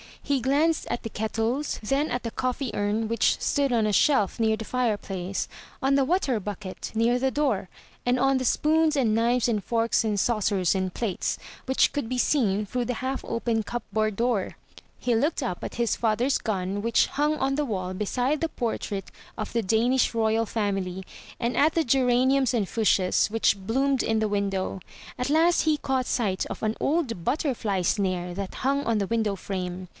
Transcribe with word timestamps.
He 0.23 0.39
glanced 0.39 0.87
at 0.89 1.03
the 1.03 1.09
kettles, 1.09 1.77
then 1.83 2.09
at 2.09 2.23
the 2.23 2.31
coffee 2.31 2.71
urn, 2.73 3.07
which 3.09 3.39
stood 3.41 3.73
on 3.73 3.85
a 3.85 3.91
shelf, 3.91 4.39
near 4.39 4.55
the 4.55 4.63
fireplace; 4.65 5.49
on 5.81 5.95
the 5.95 6.05
water 6.05 6.39
bucket, 6.39 6.89
near 6.95 7.19
the 7.19 7.31
door; 7.31 7.67
and 8.05 8.17
on 8.17 8.37
the 8.37 8.45
spoons 8.45 8.95
and 8.95 9.13
knives 9.13 9.49
and 9.49 9.61
forks 9.63 10.03
and 10.05 10.17
saucers 10.17 10.73
and 10.73 10.93
plates, 10.93 11.37
which 11.65 11.91
could 11.91 12.07
be 12.07 12.17
seen 12.17 12.65
through 12.65 12.85
the 12.85 12.93
half 13.05 13.25
open 13.25 13.61
cupboard 13.61 14.15
door. 14.15 14.55
He 14.97 15.13
looked 15.15 15.43
up 15.43 15.63
at 15.65 15.75
his 15.75 15.97
father's 15.97 16.37
gun, 16.37 16.81
which 16.81 17.07
hung 17.07 17.35
on 17.37 17.55
the 17.55 17.65
wall 17.65 17.93
beside 17.93 18.39
the 18.41 18.49
portrait 18.49 19.11
of 19.37 19.51
the 19.53 19.61
Danish 19.61 20.15
royal 20.15 20.45
family, 20.45 21.03
and 21.41 21.57
at 21.57 21.73
the 21.75 21.83
geraniums 21.83 22.53
and 22.53 22.67
fuchsias, 22.69 23.27
which 23.29 23.59
blossomed 23.67 24.01
in 24.01 24.19
the 24.19 24.29
window. 24.29 24.79
And 25.17 25.29
last, 25.29 25.63
he 25.63 25.75
caught 25.77 26.05
sight 26.05 26.45
of 26.45 26.63
an 26.63 26.75
old 26.79 27.23
butterfly 27.25 27.81
snare 27.81 28.33
that 28.33 28.55
hung 28.63 28.83
on 28.85 28.97
the 28.99 29.07
window 29.07 29.35
frame. 29.35 29.89